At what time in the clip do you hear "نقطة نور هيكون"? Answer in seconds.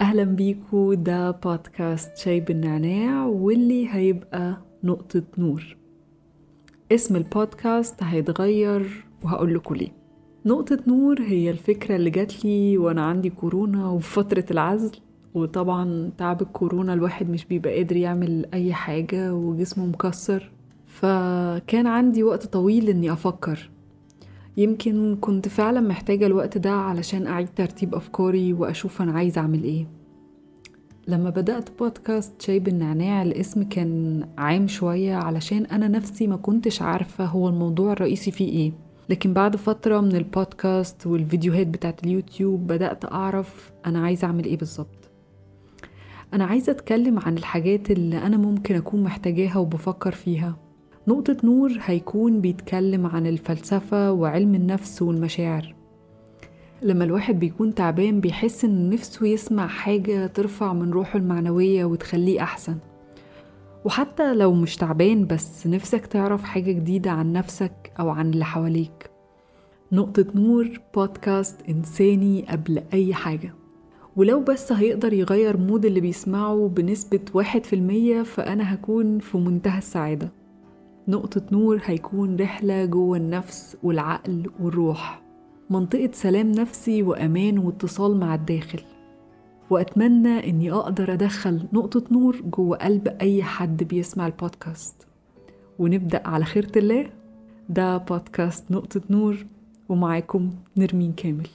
51.10-52.40, 81.08-82.36